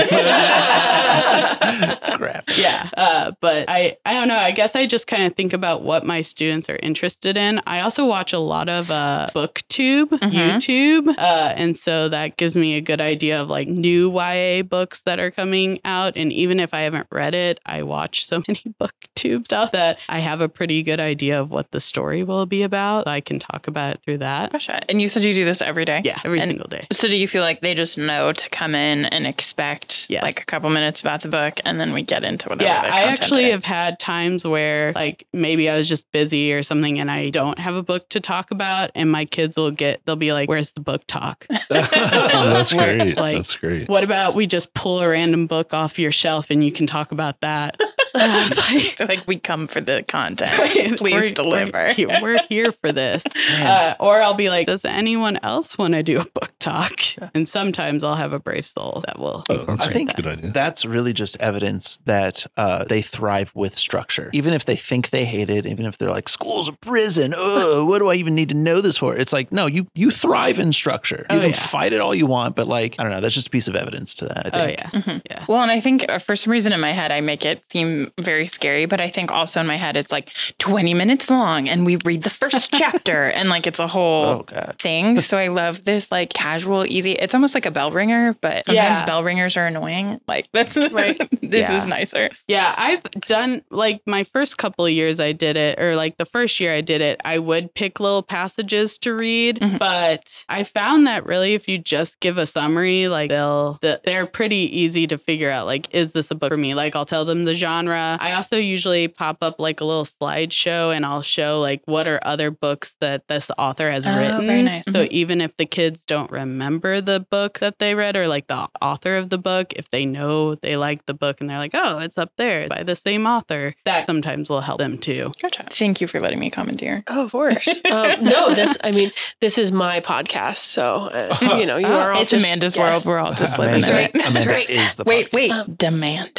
[2.16, 2.44] Crap.
[2.56, 5.82] yeah uh, but i i don't know i guess i just kind of think about
[5.82, 10.30] what my students are interested in i also watch a lot of uh booktube Mhm.
[10.30, 15.00] youtube uh and so that gives me a good idea of like new ya books
[15.02, 18.62] that are coming out and even if i haven't read it i watch so many
[18.80, 22.62] booktube stuff that i have a pretty good idea of what the story will be
[22.62, 24.80] about i can talk about it through that Gotcha.
[24.90, 26.02] And you said you do this every day?
[26.04, 28.74] yeah every And- single day So do you feel like they just know to come
[28.74, 30.22] in and expect Yes.
[30.22, 32.94] like a couple minutes about the book and then we get into whatever yeah, the
[32.94, 33.54] I actually is?
[33.56, 37.58] have had times where like maybe I was just busy or something and I don't
[37.58, 40.72] have a book to talk about and my kids will get they'll be like, Where's
[40.72, 41.46] the book talk?
[41.70, 43.16] Oh, that's great.
[43.16, 43.88] like, that's great.
[43.88, 47.12] What about we just pull a random book off your shelf and you can talk
[47.12, 47.78] about that?
[48.20, 50.72] And I was like like we come for the content.
[50.98, 51.70] Please we're- deliver.
[51.72, 53.22] We're here, we're here for this.
[53.60, 57.00] Uh, or I'll be like, Does anyone else want to do a book talk?
[57.34, 59.44] And sometimes I'll have a brave soul that will.
[59.48, 60.50] Oh, that's I a think good idea.
[60.50, 64.30] That's really just evidence that uh, they thrive with structure.
[64.32, 67.34] Even if they think they hate it, even if they're like, school's a prison.
[67.36, 69.16] Oh, what do I even need to know this for?
[69.16, 71.26] It's like, no, you you thrive in structure.
[71.30, 71.66] You Oh, can yeah.
[71.66, 73.76] fight it all you want, but like, I don't know, that's just a piece of
[73.76, 74.54] evidence to that.
[74.54, 74.78] I Oh think.
[74.78, 74.90] yeah.
[75.00, 75.22] Mhm.
[75.30, 75.44] Yeah.
[75.48, 77.99] Well, and I think uh, for some reason in my head, I make it seem
[78.18, 81.84] very scary, but I think also in my head, it's like 20 minutes long and
[81.86, 85.20] we read the first chapter and like it's a whole Oh thing.
[85.20, 87.12] So I love this like casual, easy.
[87.12, 89.06] It's almost like a bell ringer, but sometimes Yeah.
[89.06, 90.20] bell ringers are annoying.
[90.28, 91.18] Like that's Right.
[91.40, 91.76] this Yeah.
[91.76, 92.30] is nicer.
[92.48, 96.24] Yeah, I've done like my first couple of years I did it, or like the
[96.26, 99.58] first year I did it, I would pick little passages to read.
[99.60, 99.78] Mhm.
[99.78, 104.68] But I found that really, if you just give a summary, like they'll, they're pretty
[104.78, 105.66] easy to figure out.
[105.66, 106.74] Like, is this a book for me?
[106.74, 107.89] Like, I'll tell them the genre.
[107.94, 112.20] I also usually pop up like a little slideshow and I'll show like what are
[112.22, 114.46] other books that this author has Oh, written.
[114.46, 114.84] very nice.
[114.90, 118.68] So even if the kids don't remember the book that they read or like the
[118.82, 121.98] author of the book, if they know they like the book and they're like, oh,
[121.98, 125.32] it's up there by the same author, that sometimes will help them too.
[125.42, 125.64] Gotcha.
[125.70, 127.04] Thank you for letting me commandeer.
[127.08, 127.68] Oh, of course.
[127.90, 128.76] um, no, this.
[128.82, 132.30] I mean, this is my podcast, so uh, you know you Oh, are all it's
[132.30, 132.80] just Amanda's yes.
[132.92, 133.04] world.
[133.04, 134.04] We're all just living That's in right.
[134.06, 134.12] it.
[134.14, 134.70] That's Amanda right.
[134.70, 135.50] is the Wait, wait.
[135.50, 136.30] Um, Demand.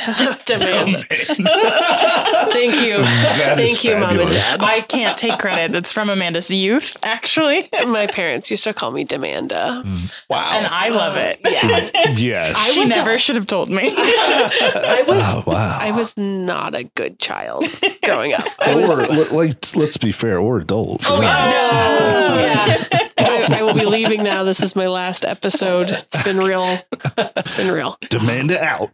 [0.45, 1.05] Demand.
[2.51, 2.97] Thank you.
[3.01, 4.62] That is Thank you, mom and dad.
[4.62, 5.71] I can't take credit.
[5.71, 7.69] That's from Amanda's youth, actually.
[7.86, 9.84] My parents used to call me Demanda.
[9.84, 10.13] Mm.
[10.30, 10.51] Wow.
[10.54, 11.38] And I love it.
[11.45, 11.89] Um, yeah.
[12.21, 12.56] Yes.
[12.58, 13.93] I she was a- never should have told me.
[13.95, 15.21] I was.
[15.23, 15.77] oh, wow.
[15.82, 17.65] I was not a good child
[18.04, 18.47] growing up.
[18.60, 21.01] I or let- like, let's be fair, or adult.
[21.08, 22.88] Oh yeah, oh, no, yeah.
[23.17, 24.43] I, I will be leaving now.
[24.43, 25.89] This is my last episode.
[25.91, 26.80] It's been real.
[27.17, 27.97] It's been real.
[28.10, 28.91] Demand it out.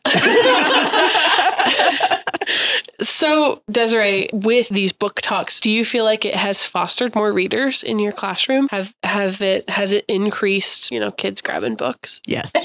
[3.02, 7.84] So, Desiree, with these book talks, do you feel like it has fostered more readers
[7.84, 8.68] in your classroom?
[8.72, 12.22] Have have it has it increased, you know, kids grabbing books?
[12.26, 12.52] Yes.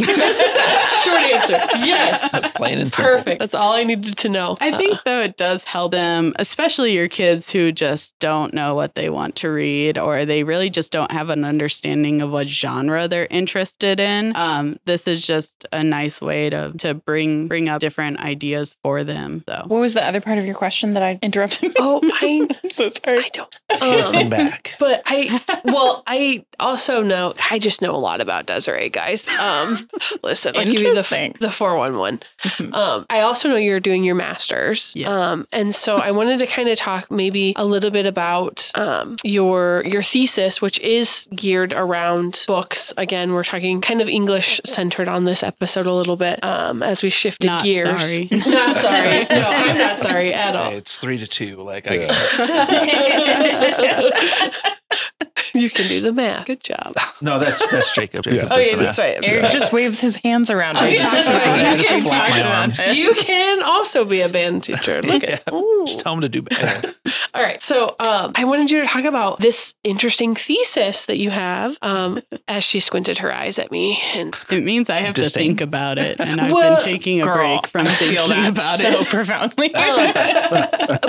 [1.04, 1.54] Short answer.
[1.84, 2.52] Yes.
[2.54, 3.16] Plain and simple.
[3.16, 3.38] Perfect.
[3.40, 4.56] That's all I needed to know.
[4.60, 8.74] I think Uh, though it does help them, especially your kids who just don't know
[8.74, 12.46] what they want to read or they really just don't have an understanding of what
[12.46, 14.34] genre they're interested in.
[14.36, 19.04] Um, this is just a nice way to to bring bring up different ideas for
[19.04, 19.42] them.
[19.48, 21.72] So what was the other part of your question that I interrupted?
[21.78, 23.18] oh, I I'm so sorry.
[23.24, 23.54] I don't.
[23.80, 24.74] Listen Um, back.
[24.78, 29.26] but I well, I also know I just know a lot about Desiree, guys.
[29.28, 29.88] Um,
[30.22, 31.34] listen, I'll give you the Interesting.
[31.40, 32.20] the four one one.
[32.72, 34.92] Um, I also know you're doing your masters.
[34.94, 35.08] Yes.
[35.08, 39.16] Um, and so I wanted to kind of talk maybe a little bit about um,
[39.24, 42.92] your your thesis, which is geared around books.
[42.96, 47.02] Again, we're talking kind of English centered on this episode a little bit um, as
[47.02, 48.00] we shifted Not gears.
[48.00, 48.28] sorry.
[48.30, 49.26] not sorry.
[49.30, 50.72] No, I'm not sorry at all.
[50.72, 51.56] It's three to two.
[51.56, 52.10] Like I Yeah.
[55.62, 56.46] you can do the math.
[56.46, 56.94] Good job.
[57.20, 58.24] no, that's that's Jacob.
[58.24, 58.54] Jacob Yeah.
[58.54, 59.18] Oh yeah, the that's right.
[59.22, 60.76] Eric just waves his hands around.
[60.76, 61.04] Oh, yeah.
[61.08, 61.76] talked about I it.
[61.76, 65.00] just We flap my talked about You can also be a band teacher.
[65.02, 65.54] Look at Yeah.
[65.54, 65.84] Ooh.
[65.86, 66.94] Just tell him to do better.
[67.34, 67.62] All right.
[67.62, 72.20] So um, I wanted you to talk about this interesting thesis that you have um,
[72.48, 74.00] as she squinted her eyes at me.
[74.14, 75.48] And it means I have to Disdain.
[75.50, 78.30] think about it, and I've Well, been taking a Girl, break from I thinking feel
[78.32, 79.06] about so it.
[79.08, 79.74] profoundly.
[79.74, 80.12] Um,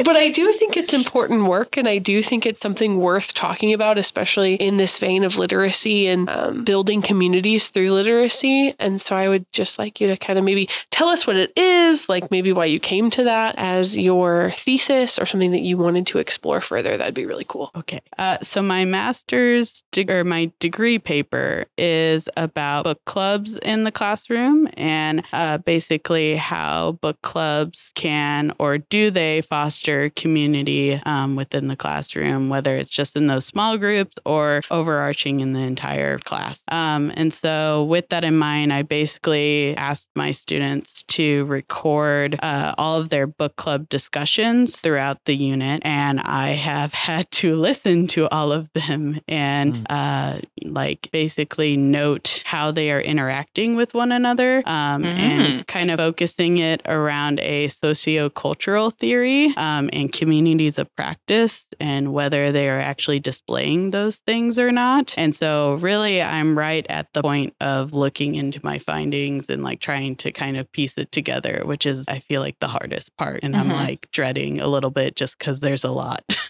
[0.03, 3.73] but I do think it's important work, and I do think it's something worth talking
[3.73, 8.75] about, especially in this vein of literacy and um, building communities through literacy.
[8.79, 11.51] And so I would just like you to kind of maybe tell us what it
[11.57, 15.77] is, like maybe why you came to that as your thesis or something that you
[15.77, 16.97] wanted to explore further.
[16.97, 17.71] That'd be really cool.
[17.75, 18.01] Okay.
[18.17, 24.67] Uh, so my master's or my degree paper is about book clubs in the classroom
[24.73, 31.75] and uh, basically how book clubs can or do they foster community um, within the
[31.75, 34.32] classroom, whether it's just in those small groups or
[34.71, 36.61] overarching in the entire class.
[36.67, 42.75] Um, and so with that in mind, I basically asked my students to record uh,
[42.77, 45.81] all of their book club discussions throughout the unit.
[45.85, 52.43] And I have had to listen to all of them and uh, like basically note
[52.45, 57.67] how they are interacting with one another um, and kind of focusing it around a
[57.67, 64.57] sociocultural theory um, and communities of practice and whether they are actually displaying those things
[64.59, 65.13] or not.
[65.17, 69.79] And so, really, I'm right at the point of looking into my findings and like
[69.79, 73.41] trying to kind of piece it together, which is, I feel like, the hardest part.
[73.43, 73.77] And I'm Mhm.
[73.85, 76.23] like dreading a little bit just because there's a lot.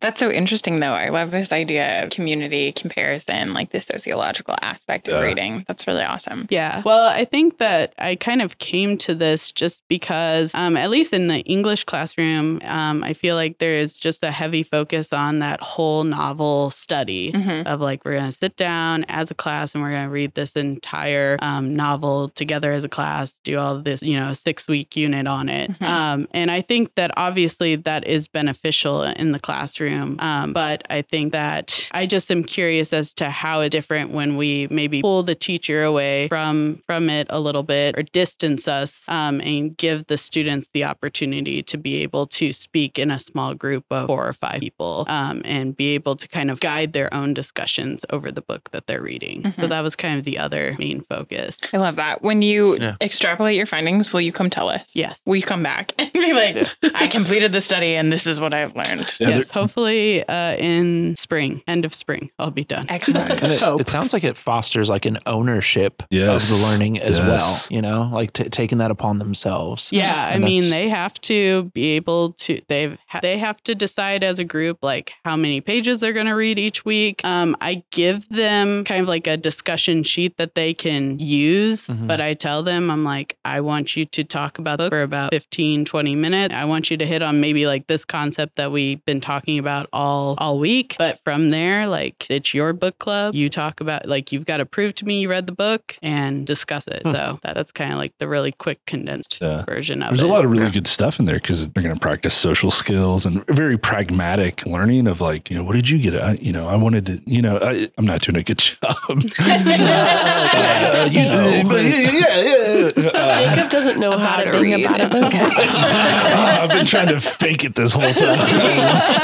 [0.00, 0.92] That's so interesting, though.
[0.92, 5.20] I love this idea of community comparison, like the sociological aspect of Yeah.
[5.20, 5.64] reading.
[5.68, 6.46] That's really awesome.
[6.50, 6.82] Yeah.
[6.84, 11.12] Well, I think that I kind of came to this just because, um, at least
[11.12, 15.38] in the English classroom, um, I feel like there is just a heavy focus on
[15.40, 17.66] that whole novel study Mhm.
[17.66, 20.34] of like, we're going to sit down as a class and we're going to read
[20.34, 24.96] this entire um, novel together as a class, do all this, you know, six week
[24.96, 25.70] unit on it.
[25.78, 25.86] Mhm.
[25.86, 30.16] Um, and I think that obviously that is beneficial in the classroom.
[30.20, 34.36] Um, but I think that I just am curious as to how it's different when
[34.36, 39.02] we maybe pull the teacher away from from it a little bit or distance us
[39.08, 43.54] um, and give the students the opportunity to be able to speak in a small
[43.54, 47.12] group of four or five people um, and be able to kind of guide their
[47.12, 49.42] own discussions over the book that they're reading.
[49.56, 49.68] So Mhm.
[49.68, 51.58] that was kind of the other main focus.
[51.72, 52.22] I love that.
[52.22, 52.96] When you Yeah.
[53.00, 54.90] extrapolate your findings, will you come tell us?
[54.94, 55.18] Yes.
[55.26, 58.52] Will you come back and be like, I completed the study and this is what
[58.54, 59.14] I've learned?
[59.20, 62.86] Yeah, yes, hopefully uh, in spring, end of spring, I'll be done.
[62.88, 63.42] Excellent.
[63.42, 66.50] It, it sounds like it fosters like an ownership Yes.
[66.50, 67.26] of the learning as Yes.
[67.28, 67.60] well.
[67.70, 69.88] You know, like t- taking that upon themselves.
[69.92, 72.60] Yeah, I mean, they have to be able to.
[72.68, 76.26] They've ha- they have to decide as a group like how many pages they're going
[76.26, 77.24] to read each week.
[77.24, 82.06] Um, I give them kind of like a discussion sheet that they can use, Mhm.
[82.06, 85.02] but I tell them I'm like, I want you to talk about the book for
[85.02, 86.54] about 15, 20 minutes.
[86.54, 89.88] I want you to hit on maybe like this concept that we've been talking about
[89.92, 93.34] all all week, but from there, like it's your book club.
[93.34, 96.46] You talk about like you've got to prove to me you read the book and
[96.46, 97.02] discuss it.
[97.04, 97.12] Hmm.
[97.12, 99.64] So that, that's kind of like the really quick condensed Yeah.
[99.64, 100.22] version of There's it.
[100.22, 100.70] There's a lot of really Yeah.
[100.70, 105.06] good stuff in there because they're going to practice social skills and very pragmatic learning
[105.06, 106.20] of like, you know, what did you get?
[106.20, 108.80] I, you know, I wanted to, you know, I, I'm not doing a good job.
[109.40, 111.62] Uh, you know.
[111.68, 113.08] But yeah, yeah, yeah.
[113.08, 114.84] Uh, Jacob doesn't know how to it read.
[114.84, 115.06] about it.
[115.12, 115.38] It's okay.
[115.40, 118.48] I've been trying to fake it this whole time.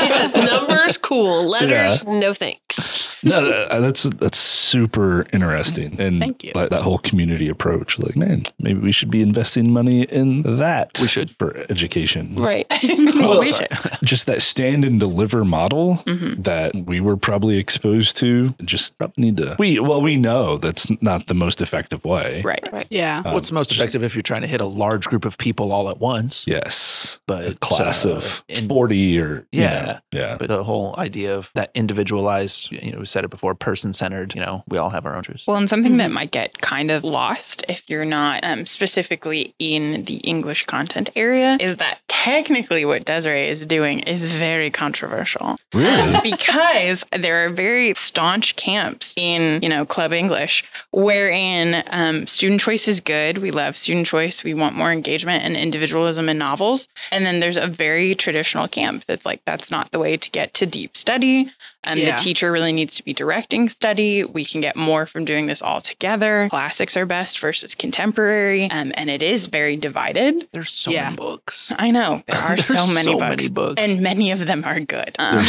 [0.04, 3.02] he says numbers cool, letters no thanks.
[3.22, 3.40] No,
[3.80, 6.52] that's that's super interesting, and Thank you.
[6.54, 7.98] Like that whole community approach.
[7.98, 10.98] Like, man, maybe we should be investing money in that.
[11.00, 11.30] We should.
[11.38, 12.36] for education.
[12.36, 12.66] Right.
[12.82, 13.68] well, we should.
[14.04, 16.44] Just that stand and deliver model Mhm.
[16.44, 18.54] that we were probably exposed to.
[18.64, 19.56] Just need to.
[19.58, 22.42] We well, we know that's not the most effective way.
[22.44, 22.68] Right.
[22.72, 22.86] Right.
[22.90, 23.22] Yeah.
[23.24, 25.88] Um, What's most effective if you're trying to hit a large group of people all
[25.88, 26.44] at once?
[26.46, 29.82] Yes, But a class uh, of in- forty or you Yeah.
[29.82, 30.36] know, yeah.
[30.38, 34.34] But the whole idea of that individualized, you know, we said it before, person centered,
[34.34, 35.46] you know, we all have our own truths.
[35.46, 40.04] Well, and something that might get kind of lost if you're not um, specifically in
[40.04, 45.56] the English content area is that technically what Desiree is doing is very controversial.
[45.72, 46.18] Really?
[46.24, 52.88] because there are very staunch camps in, you know, Club English wherein um, student choice
[52.88, 53.38] is good.
[53.38, 54.42] We love student choice.
[54.42, 56.88] We want more engagement and individualism in novels.
[57.12, 60.52] And then there's a very traditional camp that's like, that's not the way to get
[60.54, 61.52] to deep study.
[61.84, 62.16] Um, Yeah.
[62.16, 64.24] The teacher really needs to be directing study.
[64.24, 66.48] We can get more from doing this all together.
[66.50, 68.68] Classics are best versus contemporary.
[68.68, 70.48] Um, and it is very divided.
[70.52, 71.04] There's so Yeah.
[71.04, 71.72] many books.
[71.78, 73.82] I know there are There's so many so books, many books.
[73.82, 75.14] and many of them are good.
[75.18, 75.46] Um,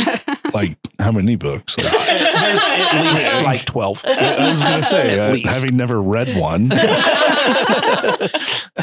[0.53, 1.77] like how many books?
[1.77, 4.03] Like, There's at least like 12.
[4.06, 6.69] I was gonna say, uh, having never read one.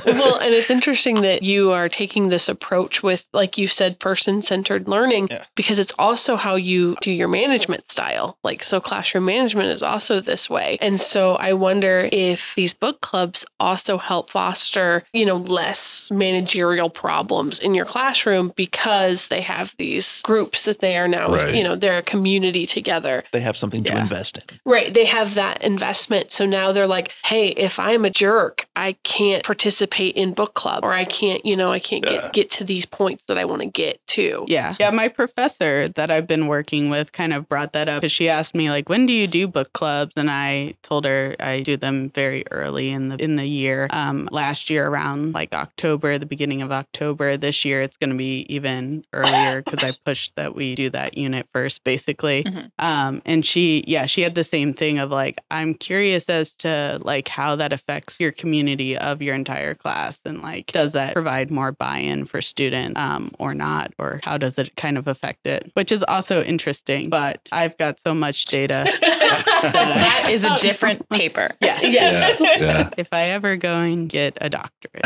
[0.07, 4.42] well, and it's interesting that you are taking this approach with, like you said, person
[4.42, 5.44] centered learning, Yeah.
[5.55, 8.38] because it's also how you do your management style.
[8.44, 10.79] Like, so classroom management is also this way.
[10.81, 16.90] And so I wonder if these book clubs also help foster, you know, less managerial
[16.90, 21.54] problems in your classroom because they have these groups that they are now, Right.
[21.54, 23.24] you know, they're a community together.
[23.32, 24.58] They have something to invest in.
[24.64, 24.92] Right.
[24.94, 26.30] They have that investment.
[26.30, 30.52] So now they're like, hey, if I'm a jerk, I can't participate in book book
[30.52, 32.20] club or I can't, you know, I can't Yeah.
[32.20, 34.44] get get to these points that I want to get to.
[34.46, 34.74] Yeah.
[34.78, 34.90] Yeah.
[34.90, 38.54] My professor that I've been working with kind of brought that up because she asked
[38.54, 40.12] me, like, when do you do book clubs?
[40.16, 43.87] And I told her I do them very early in the in the year.
[43.88, 47.38] Um, last year around like October, the beginning of October.
[47.38, 51.47] This year it's gonna be even earlier because I pushed that we do that unit
[51.53, 52.45] first, basically.
[52.45, 52.71] Mhm.
[52.79, 56.99] Um, and she yeah, she had the same thing of like, I'm curious as to
[57.03, 61.51] like how that affects your community of your entire class and like does that provide
[61.51, 65.71] more buy-in for students um, or not or how does it kind of affect it
[65.75, 71.51] which is also interesting but i've got so much data that is a different paper.
[71.61, 72.40] yeah Yes.
[72.40, 72.90] Yeah.
[72.97, 75.05] if i ever go and get a doctorate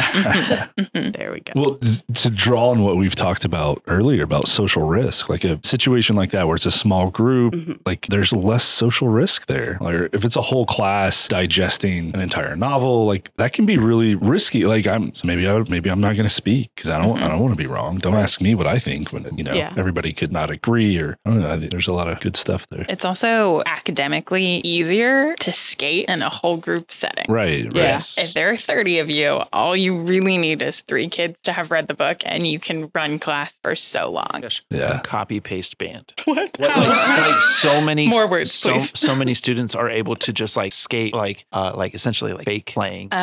[1.14, 4.84] there we go Well, t- to draw on what we've talked about earlier about social
[4.84, 7.78] risk, like a situation like that where it's a small group, Mhm.
[7.84, 9.76] like there's less social risk there.
[9.80, 14.14] Or if it's a whole class digesting an entire novel, like that can be really
[14.14, 14.64] risky.
[14.66, 17.40] Like I'm maybe I maybe I'm not going to speak because I don't I don't
[17.40, 17.98] want to be wrong.
[17.98, 19.72] Don't ask me what I think when you know Yeah.
[19.76, 21.50] everybody could not agree or I don't know.
[21.52, 22.86] I think there's a lot of good stuff there.
[22.88, 27.24] It's also academically easier to skate in a whole group setting.
[27.28, 27.64] Right.
[27.64, 27.74] Right.
[27.74, 28.00] Yeah.
[28.16, 31.70] If there are 30 of you, all you really need is three kids to have
[31.72, 34.26] read the book and you can run class for so long.
[34.40, 35.00] Gosh, Yeah.
[35.00, 36.12] copy paste band.
[36.24, 36.56] What?
[36.58, 38.98] What, like, so, like so many More words, so, please.
[38.98, 42.66] so many students are able to just like skate like uh like essentially like fake
[42.66, 43.08] playing.
[43.12, 43.16] Oh,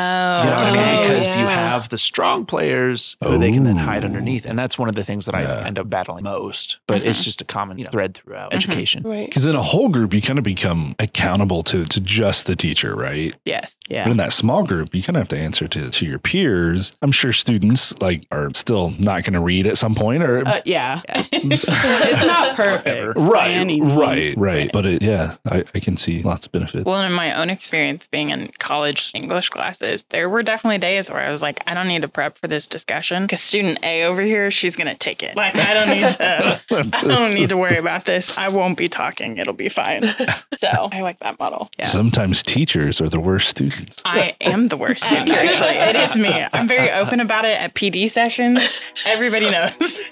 [0.43, 0.79] You know what I mean?
[0.79, 1.13] okay.
[1.19, 4.45] Because you have the strong players who they can then hide underneath.
[4.45, 5.61] And that's one of the things that Yeah.
[5.63, 6.77] I end up battling most.
[6.87, 8.55] But it's just a common, you know, thread throughout Mhm.
[8.57, 9.03] education.
[9.03, 9.27] Right.
[9.27, 12.95] Because in a whole group, you kind of become accountable to to just the teacher,
[12.95, 13.35] right?
[13.45, 13.75] yes.
[13.89, 14.05] Yeah.
[14.05, 16.93] But in that small group, you kind of have to answer to, to your peers.
[17.01, 20.61] I'm sure students like are still not going to read at some point, or uh,
[20.65, 21.25] yeah, yeah.
[21.31, 24.71] it's not perfect by right, right, right.
[24.71, 26.85] But it, yeah, I, I can see lots of benefits.
[26.85, 31.21] Well, in my own experience being in college English classes, there were definitely days where
[31.21, 34.21] I was like, I don't need to prep for this discussion because student A over
[34.21, 35.35] here, she's going to take it.
[35.35, 36.61] Like, I don't need to.
[36.97, 38.31] I don't need to worry about this.
[38.37, 39.37] I won't be talking.
[39.37, 40.13] It'll be fine.
[40.57, 41.69] So I like that model.
[41.77, 41.87] Yeah.
[41.87, 44.01] Sometimes teachers are the worst students.
[44.05, 45.77] I am the worst student, actually.
[45.77, 46.45] It is me.
[46.53, 48.59] I'm very open about it at PD sessions.
[49.05, 49.99] Everybody knows.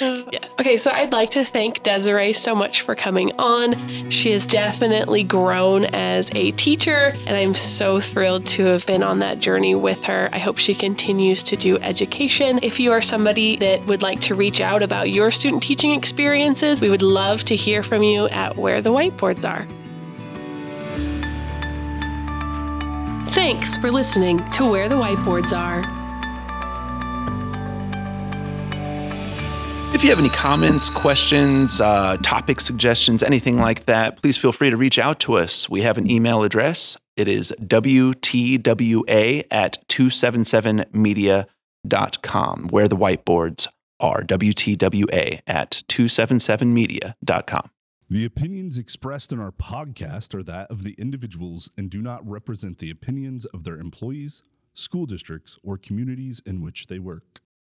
[0.00, 0.44] Yeah.
[0.58, 4.10] Okay, so I'd like to thank Desiree so much for coming on.
[4.10, 9.20] She has definitely grown as a teacher, and I'm so thrilled to have been on
[9.20, 10.28] that journey with her.
[10.32, 12.58] I hope she continues to do education.
[12.62, 16.80] If you are somebody that would like to reach out about your student teaching experiences,
[16.80, 19.66] we would love to hear from you at Where the Whiteboards Are.
[23.30, 26.03] Thanks for listening to Where the Whiteboards Are.
[29.94, 34.70] If you have any comments, questions, uh, topic suggestions, anything like that, please feel free
[34.70, 35.70] to reach out to us.
[35.70, 36.96] We have an email address.
[37.16, 43.68] It is WTWA at 277media.com, where the whiteboards
[44.00, 44.24] are.
[44.24, 47.70] WTWA at 277media.com.
[48.10, 52.80] The opinions expressed in our podcast are that of the individuals and do not represent
[52.80, 54.42] the opinions of their employees,
[54.74, 57.42] school districts, or communities in which they work.